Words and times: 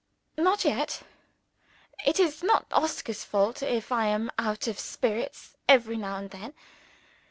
Not 0.39 0.65
yet! 0.65 1.03
It 2.07 2.19
is 2.19 2.41
not 2.41 2.65
Oscar's 2.71 3.23
fault, 3.23 3.61
if 3.61 3.91
I 3.91 4.07
am 4.07 4.31
out 4.39 4.65
of 4.65 4.79
spirits 4.79 5.57
every 5.69 5.95
now 5.95 6.15
and 6.17 6.31
then. 6.31 6.55